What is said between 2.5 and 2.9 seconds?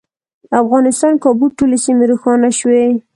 شوې.